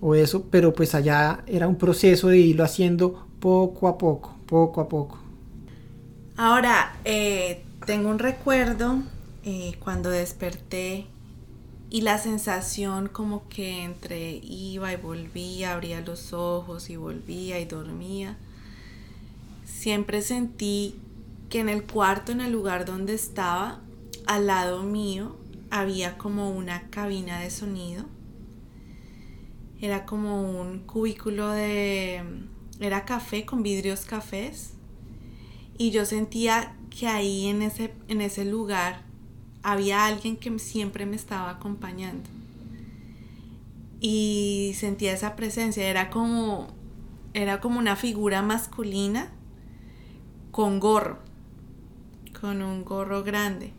o 0.00 0.14
eso, 0.14 0.44
pero 0.50 0.72
pues 0.72 0.94
allá 0.94 1.40
era 1.46 1.68
un 1.68 1.76
proceso 1.76 2.28
de 2.28 2.38
irlo 2.38 2.64
haciendo 2.64 3.26
poco 3.40 3.88
a 3.88 3.98
poco, 3.98 4.34
poco 4.46 4.80
a 4.80 4.88
poco. 4.88 5.18
Ahora, 6.36 6.96
eh, 7.04 7.62
tengo 7.86 8.10
un 8.10 8.18
recuerdo 8.18 8.98
eh, 9.44 9.76
cuando 9.78 10.10
desperté 10.10 11.06
y 11.88 12.02
la 12.02 12.18
sensación 12.18 13.08
como 13.08 13.48
que 13.48 13.84
entre 13.84 14.40
iba 14.42 14.92
y 14.92 14.96
volvía, 14.96 15.72
abría 15.72 16.00
los 16.00 16.32
ojos 16.32 16.90
y 16.90 16.96
volvía 16.96 17.60
y 17.60 17.64
dormía. 17.64 18.36
Siempre 19.64 20.20
sentí 20.20 20.96
que 21.48 21.60
en 21.60 21.68
el 21.68 21.84
cuarto, 21.84 22.32
en 22.32 22.40
el 22.40 22.52
lugar 22.52 22.84
donde 22.84 23.14
estaba, 23.14 23.80
al 24.26 24.46
lado 24.46 24.82
mío, 24.82 25.36
había 25.70 26.18
como 26.18 26.50
una 26.50 26.88
cabina 26.90 27.40
de 27.40 27.50
sonido. 27.50 28.04
Era 29.80 30.06
como 30.06 30.60
un 30.60 30.80
cubículo 30.80 31.50
de... 31.50 32.22
Era 32.80 33.04
café 33.04 33.44
con 33.44 33.62
vidrios 33.62 34.04
cafés. 34.04 34.74
Y 35.78 35.90
yo 35.90 36.04
sentía 36.04 36.74
que 36.90 37.08
ahí 37.08 37.46
en 37.46 37.62
ese, 37.62 37.92
en 38.08 38.20
ese 38.20 38.44
lugar 38.44 39.02
había 39.62 40.06
alguien 40.06 40.36
que 40.36 40.58
siempre 40.58 41.06
me 41.06 41.16
estaba 41.16 41.50
acompañando. 41.50 42.28
Y 44.00 44.72
sentía 44.76 45.12
esa 45.12 45.36
presencia, 45.36 45.88
era 45.88 46.10
como 46.10 46.68
era 47.36 47.60
como 47.60 47.78
una 47.78 47.96
figura 47.96 48.40
masculina 48.40 49.30
con 50.52 50.80
gorro, 50.80 51.18
con 52.40 52.62
un 52.62 52.82
gorro 52.82 53.22
grande. 53.22 53.74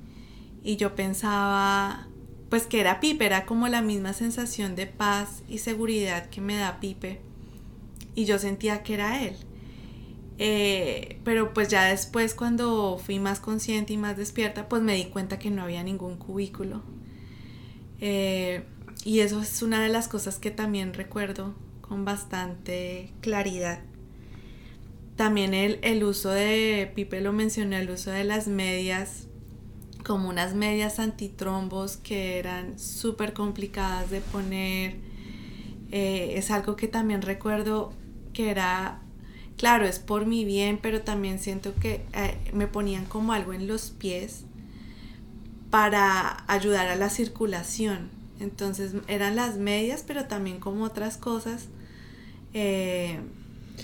Y 0.64 0.76
yo 0.76 0.96
pensaba, 0.96 2.08
pues 2.50 2.66
que 2.66 2.80
era 2.80 3.00
Pipe, 3.00 3.26
era 3.26 3.46
como 3.46 3.68
la 3.68 3.82
misma 3.82 4.14
sensación 4.14 4.76
de 4.76 4.88
paz 4.88 5.44
y 5.48 5.60
seguridad 5.60 6.30
que 6.30 6.42
me 6.42 6.56
da 6.56 6.80
Pipe. 6.80 7.20
Y 8.16 8.26
yo 8.26 8.40
sentía 8.40 8.84
que 8.84 8.96
era 8.96 9.24
él. 9.24 9.36
Eh, 10.40 11.20
pero 11.24 11.54
pues 11.54 11.68
ya 11.68 11.86
después 11.86 12.36
cuando 12.36 13.00
fui 13.04 13.20
más 13.20 13.40
consciente 13.40 13.94
y 13.94 13.98
más 13.98 14.18
despierta, 14.18 14.70
pues 14.70 14.82
me 14.82 14.96
di 14.96 15.06
cuenta 15.06 15.40
que 15.40 15.50
no 15.50 15.64
había 15.64 15.84
ningún 15.84 16.18
cubículo. 16.18 16.82
Eh, 18.00 18.64
y 19.04 19.22
eso 19.22 19.42
es 19.42 19.62
una 19.62 19.82
de 19.82 19.90
las 19.90 20.08
cosas 20.08 20.38
que 20.38 20.52
también 20.52 20.94
recuerdo 20.94 21.56
con 21.82 22.06
bastante 22.06 23.12
claridad. 23.22 23.80
También 25.16 25.54
el, 25.54 25.80
el 25.82 26.04
uso 26.04 26.30
de, 26.30 26.92
Pipe 26.94 27.22
lo 27.22 27.34
mencionó, 27.34 27.76
el 27.78 27.90
uso 27.90 28.12
de 28.12 28.24
las 28.24 28.48
medias, 28.48 29.27
como 30.04 30.30
unas 30.30 30.54
medias 30.54 31.00
antitrombos 31.00 31.98
que 31.98 32.40
eran 32.40 32.80
súper 32.80 33.34
complicadas 33.34 34.10
de 34.10 34.22
poner. 34.22 34.96
Eh, 35.92 36.34
es 36.36 36.52
algo 36.52 36.76
que 36.76 36.88
también 36.88 37.22
recuerdo 37.22 37.94
que 38.34 38.50
era 38.50 39.00
claro, 39.58 39.86
es 39.86 40.00
por 40.00 40.26
mi 40.26 40.46
bien, 40.46 40.80
pero 40.82 41.02
también 41.02 41.40
siento 41.40 41.74
que 41.76 42.06
eh, 42.14 42.38
me 42.54 42.68
ponían 42.68 43.06
como 43.06 43.34
algo 43.34 43.54
en 43.54 43.68
los 43.68 43.90
pies 43.92 44.44
para 45.70 46.44
ayudar 46.48 46.88
a 46.88 46.96
la 46.96 47.10
circulación. 47.10 48.10
Entonces 48.40 48.94
eran 49.08 49.36
las 49.36 49.58
medias, 49.58 50.04
pero 50.06 50.26
también 50.26 50.60
como 50.60 50.84
otras 50.84 51.18
cosas 51.18 51.66
eh, 52.54 53.20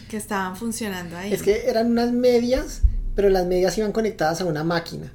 que 0.10 0.17
estaban 0.17 0.55
funcionando 0.55 1.17
ahí. 1.17 1.34
Es 1.34 1.41
que 1.41 1.67
eran 1.67 1.91
unas 1.91 2.12
medias, 2.12 2.84
pero 3.15 3.29
las 3.29 3.46
medias 3.46 3.77
iban 3.77 3.91
conectadas 3.91 4.41
a 4.41 4.46
una 4.46 4.63
máquina 4.63 5.12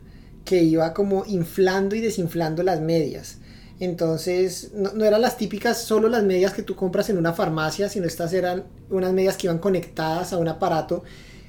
que 0.48 0.62
iba 0.62 0.94
como 0.94 1.26
inflando 1.26 1.94
y 1.94 2.00
desinflando 2.00 2.62
las 2.62 2.80
medias. 2.80 3.36
Entonces, 3.80 4.70
no, 4.72 5.04
eran 5.04 5.20
las 5.20 5.36
típicas 5.36 5.82
solo 5.82 6.08
las 6.08 6.24
medias 6.24 6.54
que 6.54 6.62
tú 6.62 6.74
compras 6.74 7.10
en 7.10 7.18
una 7.18 7.34
farmacia, 7.34 7.90
sino 7.90 8.06
estas 8.06 8.32
eran 8.32 8.64
unas 8.88 9.12
medias 9.12 9.36
que 9.36 9.46
iban 9.46 9.58
conectadas 9.58 10.32
a 10.32 10.38
un 10.38 10.48
aparato 10.48 11.04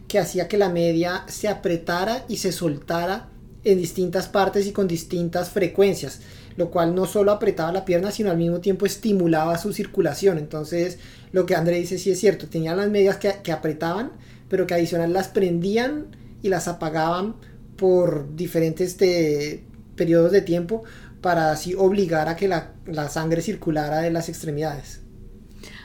que 0.09 0.19
hacía 0.19 0.49
que 0.49 0.57
la 0.57 0.67
media 0.67 1.23
se 1.27 1.47
apretara 1.47 2.25
y 2.27 2.37
se 2.37 2.51
soltara 2.51 3.29
en 3.63 3.77
distintas 3.77 4.27
partes 4.27 4.67
y 4.67 4.73
con 4.73 4.89
distintas 4.89 5.49
frecuencias, 5.49 6.19
lo 6.57 6.69
cual 6.69 6.93
no 6.93 7.05
solo 7.05 7.31
apretaba 7.31 7.71
la 7.71 7.85
pierna, 7.85 8.11
sino 8.11 8.31
al 8.31 8.37
mismo 8.37 8.59
tiempo 8.59 8.85
estimulaba 8.85 9.57
su 9.57 9.71
circulación. 9.71 10.39
Entonces, 10.39 10.99
lo 11.31 11.45
que 11.45 11.55
André 11.55 11.77
dice 11.77 11.97
sí 11.97 12.11
es 12.11 12.19
cierto, 12.19 12.47
tenían 12.47 12.75
las 12.75 12.89
medias 12.89 13.15
que, 13.15 13.51
apretaban, 13.53 14.11
pero 14.49 14.67
que 14.67 14.73
adicional 14.73 15.13
las 15.13 15.29
prendían 15.29 16.07
y 16.43 16.49
las 16.49 16.67
apagaban 16.67 17.35
por 17.79 18.35
diferentes 18.35 18.91
este, 18.91 19.63
periodos 19.95 20.31
de 20.31 20.41
tiempo 20.41 20.83
para 21.21 21.51
así 21.51 21.73
obligar 21.75 22.27
a 22.27 22.35
que 22.35 22.47
la, 22.47 22.73
sangre 23.09 23.41
circulara 23.41 24.01
de 24.01 24.11
las 24.11 24.29
extremidades. 24.29 25.01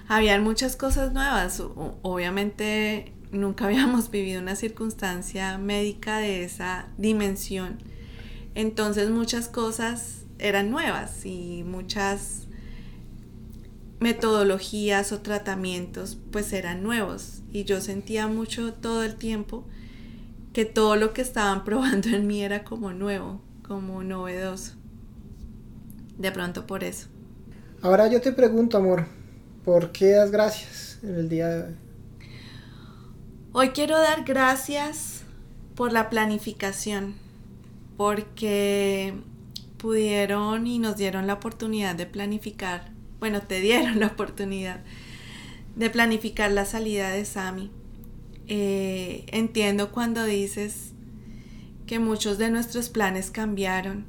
Habían 0.08 0.42
muchas 0.42 0.76
cosas 0.76 1.12
nuevas. 1.12 1.62
Obviamente 2.02 3.12
nunca 3.32 3.64
habíamos 3.66 4.10
vivido 4.10 4.42
una 4.42 4.56
circunstancia 4.56 5.56
médica 5.56 6.18
de 6.18 6.44
esa 6.44 6.88
dimensión. 6.98 7.78
Entonces 8.54 9.10
muchas 9.10 9.48
cosas 9.48 10.24
eran 10.38 10.70
nuevas 10.70 11.24
y 11.24 11.64
muchas 11.64 12.42
metodologías 14.00 15.12
o 15.12 15.20
tratamientos 15.20 16.18
pues 16.30 16.52
eran 16.52 16.82
nuevos. 16.82 17.42
Y 17.52 17.64
yo 17.64 17.80
sentía 17.80 18.26
mucho 18.26 18.74
todo 18.74 19.04
el 19.04 19.14
tiempo 19.14 19.64
que 20.54 20.64
todo 20.64 20.96
lo 20.96 21.12
que 21.12 21.20
estaban 21.20 21.64
probando 21.66 22.08
en 22.08 22.26
mí 22.26 22.42
era 22.42 22.64
como 22.64 22.94
nuevo, 22.94 23.42
como 23.62 24.02
novedoso. 24.02 24.72
De 26.16 26.32
pronto 26.32 26.66
por 26.66 26.84
eso. 26.84 27.08
Ahora 27.82 28.06
yo 28.06 28.22
te 28.22 28.32
pregunto, 28.32 28.78
amor, 28.78 29.04
¿por 29.64 29.92
qué 29.92 30.12
das 30.12 30.30
gracias 30.30 31.00
en 31.02 31.16
el 31.16 31.28
día 31.28 31.48
de 31.48 31.62
hoy? 31.64 31.74
Hoy 33.52 33.68
quiero 33.70 33.98
dar 33.98 34.24
gracias 34.24 35.24
por 35.74 35.92
la 35.92 36.08
planificación, 36.08 37.14
porque 37.96 39.14
pudieron 39.76 40.66
y 40.66 40.78
nos 40.78 40.96
dieron 40.96 41.26
la 41.26 41.34
oportunidad 41.34 41.94
de 41.94 42.06
planificar, 42.06 42.90
bueno, 43.20 43.42
te 43.42 43.60
dieron 43.60 44.00
la 44.00 44.06
oportunidad 44.06 44.80
de 45.76 45.90
planificar 45.90 46.52
la 46.52 46.64
salida 46.64 47.10
de 47.10 47.24
Sami. 47.24 47.70
Eh, 48.46 49.24
entiendo 49.28 49.90
cuando 49.90 50.24
dices 50.24 50.92
que 51.86 51.98
muchos 51.98 52.38
de 52.38 52.50
nuestros 52.50 52.88
planes 52.88 53.30
cambiaron 53.30 54.04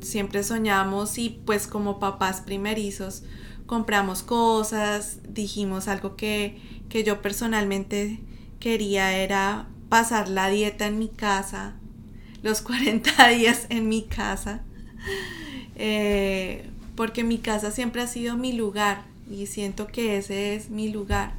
siempre 0.00 0.42
soñamos 0.42 1.18
y 1.18 1.30
pues 1.44 1.66
como 1.66 1.98
papás 1.98 2.40
primerizos 2.40 3.24
compramos 3.66 4.22
cosas, 4.22 5.18
dijimos 5.28 5.88
algo 5.88 6.16
que, 6.16 6.58
yo 7.06 7.22
personalmente 7.22 8.20
quería 8.60 9.16
era 9.16 9.66
pasar 9.88 10.28
la 10.28 10.48
dieta 10.50 10.86
en 10.86 10.98
mi 10.98 11.08
casa, 11.08 11.74
los 12.42 12.60
40 12.62 13.28
días 13.28 13.66
en 13.70 13.88
mi 13.88 14.02
casa, 14.02 14.62
eh, 15.76 16.68
porque 16.94 17.24
mi 17.24 17.38
casa 17.38 17.70
siempre 17.70 18.02
ha 18.02 18.06
sido 18.06 18.36
mi 18.36 18.52
lugar 18.52 19.04
y 19.30 19.46
siento 19.46 19.86
que 19.86 20.18
ese 20.18 20.54
es 20.54 20.68
mi 20.68 20.90
lugar. 20.90 21.32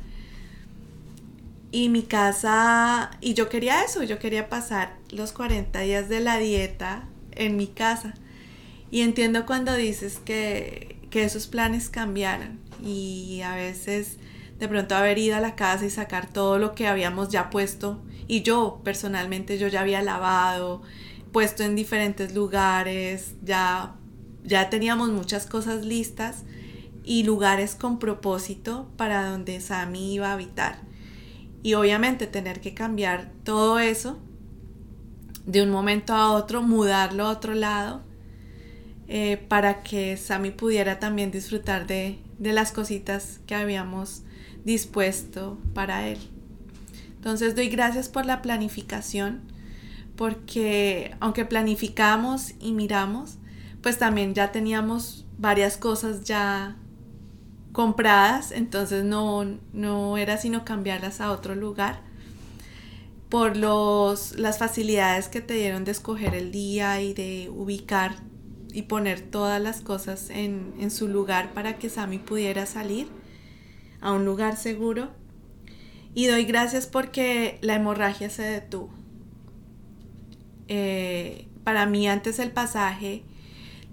Y 1.74 1.90
mi 1.90 2.04
casa, 2.04 3.10
y 3.20 3.34
yo 3.34 3.50
quería 3.50 3.84
eso, 3.84 4.04
yo 4.04 4.20
quería 4.20 4.48
pasar 4.48 4.96
los 5.10 5.32
40 5.32 5.80
días 5.80 6.08
de 6.08 6.20
la 6.20 6.38
dieta 6.38 7.08
en 7.32 7.58
mi 7.58 7.66
casa. 7.66 8.14
Y 8.92 9.02
entiendo 9.02 9.48
cuando 9.48 9.74
dices 9.74 10.20
que, 10.24 11.00
esos 11.12 11.46
planes 11.46 11.90
cambiaron 11.90 12.60
y 12.84 13.42
a 13.42 13.54
veces 13.54 14.18
de 14.58 14.68
pronto 14.68 14.96
haber 14.96 15.20
ido 15.20 15.36
a 15.36 15.40
la 15.40 15.56
casa 15.56 15.86
y 15.86 15.92
sacar 15.92 16.28
todo 16.28 16.58
lo 16.58 16.74
que 16.74 16.88
habíamos 16.88 17.30
ya 17.30 17.52
puesto 17.52 18.02
y 18.28 18.42
yo 18.42 18.82
personalmente 18.84 19.60
yo 19.60 19.68
ya 19.68 19.82
había 19.82 20.02
lavado, 20.02 20.82
puesto 21.32 21.62
en 21.62 21.76
diferentes 21.76 22.34
lugares, 22.34 23.36
ya 23.44 23.94
ya 24.44 24.72
teníamos 24.72 25.10
muchas 25.10 25.46
cosas 25.46 25.86
listas 25.86 26.44
y 27.04 27.24
lugares 27.24 27.76
con 27.76 28.00
propósito 28.00 28.90
para 28.98 29.30
donde 29.30 29.62
Sammy 29.62 30.16
iba 30.16 30.30
a 30.30 30.34
habitar. 30.34 30.93
Y 31.64 31.74
obviamente 31.76 32.28
tener 32.28 32.62
que 32.62 32.74
cambiar 32.74 33.32
todo 33.44 33.80
eso 33.80 34.20
de 35.46 35.62
un 35.62 35.70
momento 35.70 36.14
a 36.14 36.32
otro, 36.32 36.62
mudarlo 36.62 37.26
a 37.26 37.30
otro 37.30 37.54
lado, 37.54 38.02
eh, 39.08 39.38
para 39.48 39.84
que 39.84 40.16
Sammy 40.18 40.52
pudiera 40.52 41.00
también 41.00 41.32
disfrutar 41.32 41.88
de, 41.88 42.20
las 42.40 42.72
cositas 42.72 43.40
que 43.48 43.56
habíamos 43.56 44.24
dispuesto 44.66 45.58
para 45.74 46.08
él. 46.08 46.18
Entonces 47.16 47.56
doy 47.56 47.70
gracias 47.70 48.10
por 48.10 48.26
la 48.26 48.42
planificación, 48.42 49.42
porque 50.16 51.16
aunque 51.20 51.46
planificamos 51.46 52.54
y 52.60 52.74
miramos, 52.74 53.38
pues 53.82 53.98
también 53.98 54.34
ya 54.34 54.52
teníamos 54.52 55.26
varias 55.38 55.78
cosas 55.78 56.24
ya 56.24 56.78
compradas, 57.74 58.54
entonces 58.54 59.04
no, 59.04 59.44
no 59.74 60.18
era 60.18 60.38
sino 60.38 60.64
cambiarlas 60.64 61.20
a 61.20 61.32
otro 61.32 61.56
lugar 61.56 62.02
por 63.30 63.58
los, 63.58 64.38
las 64.38 64.60
facilidades 64.60 65.28
que 65.28 65.42
te 65.42 65.56
dieron 65.56 65.84
de 65.84 65.92
escoger 65.92 66.36
el 66.36 66.52
día 66.52 67.02
y 67.02 67.14
de 67.14 67.50
ubicar 67.54 68.16
y 68.72 68.84
poner 68.84 69.22
todas 69.22 69.60
las 69.62 69.82
cosas 69.82 70.30
en, 70.30 70.74
en 70.80 70.92
su 70.92 71.08
lugar 71.08 71.52
para 71.54 71.80
que 71.80 71.90
Sami 71.90 72.20
pudiera 72.20 72.66
salir 72.68 73.08
a 74.02 74.12
un 74.12 74.24
lugar 74.24 74.56
seguro. 74.56 75.10
Y 76.14 76.28
doy 76.28 76.46
gracias 76.46 76.86
porque 76.86 77.58
la 77.62 77.74
hemorragia 77.76 78.30
se 78.30 78.44
detuvo. 78.44 78.92
Eh, 80.68 81.48
para 81.64 81.88
mí 81.88 82.08
antes 82.08 82.38
el 82.38 82.52
pasaje 82.52 83.24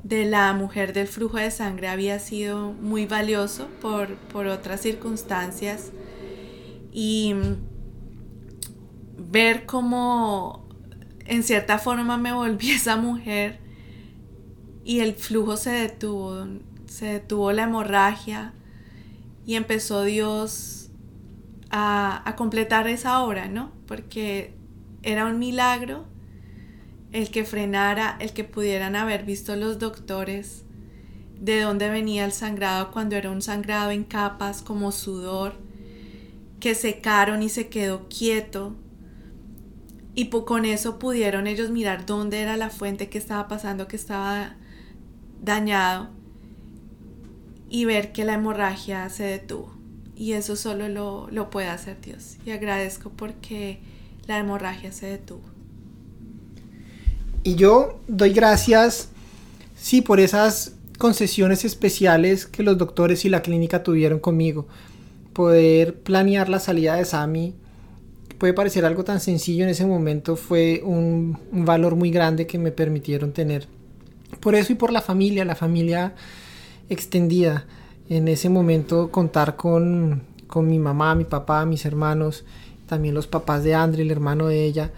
de 0.02 0.24
la 0.24 0.52
mujer 0.54 0.92
del 0.92 1.06
flujo 1.06 1.36
de 1.36 1.50
sangre 1.50 1.88
había 1.88 2.18
sido 2.18 2.72
muy 2.72 3.06
valioso 3.06 3.68
por, 3.80 4.16
por 4.16 4.46
otras 4.46 4.80
circunstancias 4.80 5.92
y 6.92 7.34
ver 9.18 9.66
cómo 9.66 10.66
en 11.26 11.42
cierta 11.42 11.78
forma 11.78 12.16
me 12.16 12.32
volví 12.32 12.70
esa 12.72 12.96
mujer 12.96 13.60
y 14.84 15.00
el 15.00 15.14
flujo 15.14 15.56
se 15.56 15.70
detuvo, 15.70 16.46
se 16.86 17.06
detuvo 17.06 17.52
la 17.52 17.64
hemorragia 17.64 18.54
y 19.44 19.56
empezó 19.56 20.02
Dios 20.02 20.90
a, 21.70 22.28
a 22.28 22.36
completar 22.36 22.88
esa 22.88 23.22
obra, 23.22 23.48
¿no? 23.48 23.70
Porque 23.86 24.54
era 25.02 25.26
un 25.26 25.38
milagro 25.38 26.06
el 27.12 27.30
que 27.30 27.44
frenara, 27.44 28.16
el 28.20 28.32
que 28.32 28.44
pudieran 28.44 28.96
haber 28.96 29.24
visto 29.24 29.56
los 29.56 29.78
doctores 29.78 30.64
de 31.40 31.60
dónde 31.60 31.88
venía 31.88 32.24
el 32.24 32.32
sangrado 32.32 32.90
cuando 32.90 33.16
era 33.16 33.30
un 33.30 33.42
sangrado 33.42 33.90
en 33.90 34.04
capas 34.04 34.62
como 34.62 34.92
sudor, 34.92 35.54
que 36.60 36.74
secaron 36.74 37.42
y 37.42 37.48
se 37.48 37.68
quedó 37.68 38.08
quieto. 38.08 38.76
Y 40.14 40.26
con 40.26 40.64
eso 40.66 40.98
pudieron 40.98 41.46
ellos 41.46 41.70
mirar 41.70 42.04
dónde 42.04 42.40
era 42.40 42.56
la 42.56 42.68
fuente 42.68 43.08
que 43.08 43.16
estaba 43.16 43.48
pasando, 43.48 43.88
que 43.88 43.96
estaba 43.96 44.56
dañado, 45.42 46.10
y 47.70 47.84
ver 47.84 48.12
que 48.12 48.24
la 48.24 48.34
hemorragia 48.34 49.08
se 49.08 49.22
detuvo. 49.22 49.72
Y 50.14 50.32
eso 50.32 50.56
solo 50.56 50.88
lo, 50.88 51.28
lo 51.30 51.48
puede 51.48 51.68
hacer 51.68 52.00
Dios. 52.02 52.36
Y 52.44 52.50
agradezco 52.50 53.10
porque 53.10 53.80
la 54.26 54.38
hemorragia 54.38 54.92
se 54.92 55.06
detuvo. 55.06 55.49
Y 57.42 57.54
yo 57.54 57.98
doy 58.06 58.32
gracias, 58.32 59.08
sí, 59.76 60.02
por 60.02 60.20
esas 60.20 60.74
concesiones 60.98 61.64
especiales 61.64 62.46
que 62.46 62.62
los 62.62 62.76
doctores 62.76 63.24
y 63.24 63.30
la 63.30 63.40
clínica 63.40 63.82
tuvieron 63.82 64.18
conmigo. 64.18 64.66
Poder 65.32 65.94
planear 66.00 66.50
la 66.50 66.60
salida 66.60 66.96
de 66.96 67.06
Sami 67.06 67.54
puede 68.36 68.52
parecer 68.52 68.84
algo 68.84 69.04
tan 69.04 69.20
sencillo 69.20 69.64
en 69.64 69.70
ese 69.70 69.86
momento, 69.86 70.36
fue 70.36 70.82
un, 70.84 71.38
valor 71.52 71.96
muy 71.96 72.10
grande 72.10 72.46
que 72.46 72.58
me 72.58 72.72
permitieron 72.72 73.32
tener. 73.32 73.66
Por 74.40 74.54
eso 74.54 74.72
y 74.72 74.76
por 74.76 74.92
la 74.92 75.00
familia, 75.00 75.44
la 75.44 75.54
familia 75.56 76.14
extendida. 76.88 77.66
En 78.08 78.28
ese 78.28 78.48
momento 78.48 79.10
contar 79.10 79.56
con, 79.56 80.22
con 80.46 80.68
mi 80.68 80.78
mamá, 80.78 81.14
mi 81.14 81.24
papá, 81.24 81.64
mis 81.64 81.86
hermanos, 81.86 82.44
también 82.86 83.14
los 83.14 83.26
papás 83.26 83.64
de 83.64 83.74
Andre, 83.74 84.02
el 84.02 84.10
hermano 84.10 84.48
de 84.48 84.64
ella 84.64 84.90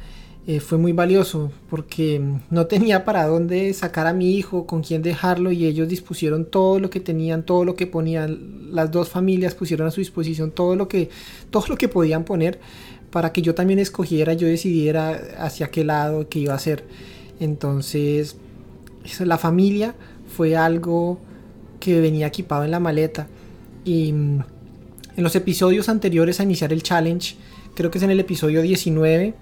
eh, 0.44 0.58
fue 0.58 0.76
muy 0.76 0.92
valioso 0.92 1.52
porque 1.70 2.20
no 2.50 2.66
tenía 2.66 3.04
para 3.04 3.26
dónde 3.26 3.72
sacar 3.74 4.08
a 4.08 4.12
mi 4.12 4.36
hijo, 4.36 4.66
con 4.66 4.82
quién 4.82 5.00
dejarlo 5.00 5.52
y 5.52 5.66
ellos 5.66 5.88
dispusieron 5.88 6.46
todo 6.46 6.80
lo 6.80 6.90
que 6.90 6.98
tenían, 6.98 7.44
todo 7.44 7.64
lo 7.64 7.76
que 7.76 7.86
ponían, 7.86 8.74
las 8.74 8.90
dos 8.90 9.08
familias 9.08 9.54
pusieron 9.54 9.86
a 9.86 9.92
su 9.92 10.00
disposición 10.00 10.50
todo 10.50 10.74
lo 10.74 10.88
que, 10.88 11.10
todo 11.50 11.64
lo 11.68 11.76
que 11.76 11.86
podían 11.86 12.24
poner 12.24 12.58
para 13.12 13.32
que 13.32 13.42
yo 13.42 13.54
también 13.54 13.78
escogiera, 13.78 14.32
yo 14.32 14.48
decidiera 14.48 15.20
hacia 15.38 15.70
qué 15.70 15.84
lado 15.84 16.28
que 16.28 16.40
iba 16.40 16.54
a 16.54 16.56
hacer. 16.56 16.84
Entonces, 17.38 18.36
la 19.20 19.38
familia 19.38 19.94
fue 20.34 20.56
algo 20.56 21.18
que 21.78 22.00
venía 22.00 22.26
equipado 22.26 22.64
en 22.64 22.70
la 22.70 22.80
maleta 22.80 23.28
y 23.84 24.12
mm, 24.12 24.40
en 25.16 25.22
los 25.22 25.36
episodios 25.36 25.88
anteriores 25.88 26.40
a 26.40 26.42
iniciar 26.42 26.72
el 26.72 26.82
challenge, 26.82 27.36
creo 27.74 27.90
que 27.90 27.98
es 27.98 28.04
en 28.04 28.10
el 28.10 28.18
episodio 28.18 28.62
19, 28.62 29.34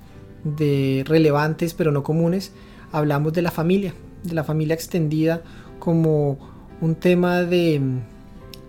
de 0.45 1.05
relevantes 1.07 1.75
pero 1.75 1.93
no 1.93 2.03
comunes, 2.03 2.53
hablamos 2.93 3.33
de 3.33 3.43
la 3.43 3.51
familia, 3.51 3.95
de 4.23 4.35
la 4.35 4.45
familia 4.45 4.75
extendida 4.75 5.43
como 5.79 6.39
un 6.81 6.95
tema 6.95 7.43
de, 7.43 7.81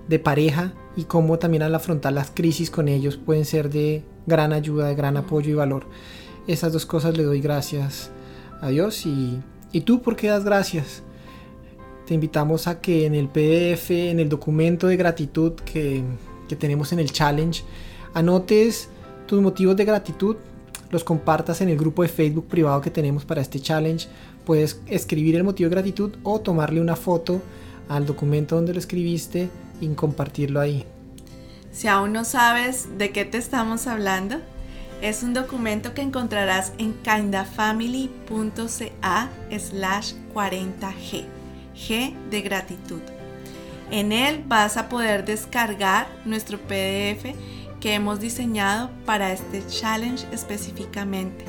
de 0.07 0.19
pareja 0.19 0.73
y 0.95 1.03
cómo 1.03 1.39
también 1.39 1.63
al 1.63 1.75
afrontar 1.75 2.13
las 2.13 2.31
crisis 2.31 2.69
con 2.69 2.87
ellos 2.87 3.17
pueden 3.17 3.45
ser 3.45 3.69
de 3.69 4.03
gran 4.25 4.53
ayuda, 4.53 4.87
de 4.87 4.95
gran 4.95 5.17
apoyo 5.17 5.51
y 5.51 5.55
valor. 5.55 5.85
Esas 6.47 6.73
dos 6.73 6.85
cosas 6.85 7.15
le 7.15 7.23
doy 7.23 7.39
gracias 7.39 8.11
a 8.61 8.69
Dios 8.69 9.05
y, 9.05 9.39
y 9.71 9.81
tú 9.81 10.01
por 10.01 10.15
qué 10.15 10.27
das 10.27 10.43
gracias. 10.43 11.03
Te 12.05 12.13
invitamos 12.13 12.67
a 12.67 12.81
que 12.81 13.05
en 13.05 13.15
el 13.15 13.29
PDF, 13.29 13.91
en 13.91 14.19
el 14.19 14.27
documento 14.27 14.87
de 14.87 14.97
gratitud 14.97 15.53
que, 15.53 16.03
que 16.49 16.55
tenemos 16.55 16.91
en 16.91 16.99
el 16.99 17.11
challenge, 17.11 17.63
anotes 18.13 18.89
tus 19.27 19.41
motivos 19.41 19.77
de 19.77 19.85
gratitud 19.85 20.35
los 20.91 21.03
compartas 21.03 21.61
en 21.61 21.69
el 21.69 21.77
grupo 21.77 22.03
de 22.03 22.09
Facebook 22.09 22.47
privado 22.47 22.81
que 22.81 22.91
tenemos 22.91 23.25
para 23.25 23.41
este 23.41 23.59
challenge. 23.59 24.07
Puedes 24.45 24.81
escribir 24.87 25.35
el 25.35 25.43
motivo 25.43 25.69
de 25.69 25.75
gratitud 25.75 26.11
o 26.23 26.39
tomarle 26.39 26.81
una 26.81 26.95
foto 26.95 27.41
al 27.89 28.05
documento 28.05 28.55
donde 28.55 28.73
lo 28.73 28.79
escribiste 28.79 29.49
y 29.79 29.87
compartirlo 29.89 30.59
ahí. 30.59 30.85
Si 31.71 31.87
aún 31.87 32.13
no 32.13 32.25
sabes 32.25 32.97
de 32.97 33.11
qué 33.11 33.25
te 33.25 33.37
estamos 33.37 33.87
hablando, 33.87 34.37
es 35.01 35.23
un 35.23 35.33
documento 35.33 35.93
que 35.93 36.01
encontrarás 36.01 36.73
en 36.77 36.93
kindafamily.ca 36.93 39.29
slash 39.57 40.13
40g, 40.33 41.25
G 41.75 42.13
de 42.29 42.41
gratitud. 42.41 43.01
En 43.89 44.11
él 44.11 44.43
vas 44.47 44.77
a 44.77 44.89
poder 44.89 45.25
descargar 45.25 46.07
nuestro 46.23 46.59
PDF 46.59 47.33
que 47.81 47.95
hemos 47.95 48.21
diseñado 48.21 48.89
para 49.05 49.33
este 49.33 49.65
challenge 49.67 50.25
específicamente. 50.31 51.43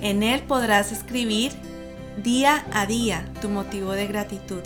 En 0.00 0.22
él 0.22 0.42
podrás 0.42 0.92
escribir 0.92 1.52
día 2.22 2.64
a 2.72 2.86
día 2.86 3.24
tu 3.40 3.48
motivo 3.48 3.92
de 3.92 4.06
gratitud. 4.06 4.60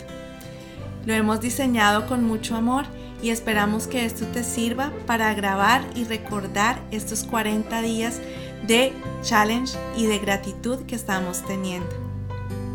Lo 1.05 1.13
hemos 1.13 1.41
diseñado 1.41 2.05
con 2.05 2.23
mucho 2.23 2.55
amor 2.55 2.85
y 3.23 3.29
esperamos 3.29 3.87
que 3.87 4.05
esto 4.05 4.25
te 4.27 4.43
sirva 4.43 4.91
para 5.07 5.33
grabar 5.33 5.83
y 5.95 6.03
recordar 6.03 6.79
estos 6.91 7.23
40 7.23 7.81
días 7.81 8.19
de 8.67 8.93
challenge 9.23 9.77
y 9.97 10.05
de 10.05 10.19
gratitud 10.19 10.79
que 10.85 10.95
estamos 10.95 11.43
teniendo. 11.47 11.89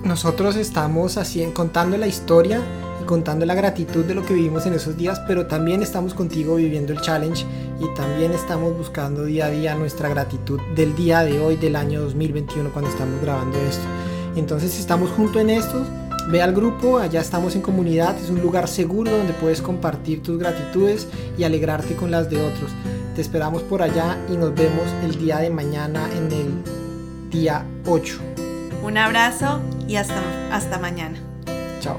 Nosotros 0.02 0.56
estamos 0.56 1.16
así 1.16 1.44
contando 1.52 1.96
la 1.96 2.06
historia 2.06 2.62
contando 3.06 3.46
la 3.46 3.54
gratitud 3.54 4.04
de 4.04 4.14
lo 4.14 4.26
que 4.26 4.34
vivimos 4.34 4.66
en 4.66 4.74
esos 4.74 4.96
días, 4.96 5.20
pero 5.26 5.46
también 5.46 5.82
estamos 5.82 6.12
contigo 6.12 6.56
viviendo 6.56 6.92
el 6.92 7.00
challenge 7.00 7.46
y 7.80 7.94
también 7.94 8.32
estamos 8.32 8.76
buscando 8.76 9.24
día 9.24 9.46
a 9.46 9.50
día 9.50 9.74
nuestra 9.74 10.08
gratitud 10.08 10.60
del 10.74 10.94
día 10.94 11.22
de 11.24 11.40
hoy, 11.40 11.56
del 11.56 11.76
año 11.76 12.00
2021, 12.02 12.70
cuando 12.72 12.90
estamos 12.90 13.20
grabando 13.20 13.58
esto. 13.58 13.84
Entonces 14.36 14.78
estamos 14.78 15.10
junto 15.10 15.40
en 15.40 15.50
esto, 15.50 15.84
ve 16.30 16.42
al 16.42 16.54
grupo, 16.54 16.98
allá 16.98 17.20
estamos 17.20 17.54
en 17.54 17.62
comunidad, 17.62 18.16
es 18.18 18.30
un 18.30 18.40
lugar 18.40 18.68
seguro 18.68 19.10
donde 19.10 19.32
puedes 19.34 19.62
compartir 19.62 20.22
tus 20.22 20.38
gratitudes 20.38 21.08
y 21.38 21.44
alegrarte 21.44 21.96
con 21.96 22.10
las 22.10 22.30
de 22.30 22.40
otros. 22.40 22.70
Te 23.14 23.22
esperamos 23.22 23.62
por 23.62 23.82
allá 23.82 24.18
y 24.30 24.36
nos 24.36 24.54
vemos 24.54 24.84
el 25.04 25.18
día 25.18 25.38
de 25.38 25.50
mañana 25.50 26.08
en 26.16 26.32
el 26.32 27.30
día 27.30 27.64
8. 27.86 28.18
Un 28.82 28.98
abrazo 28.98 29.60
y 29.88 29.96
hasta, 29.96 30.20
hasta 30.52 30.78
mañana. 30.78 31.18
Chao. 31.80 31.98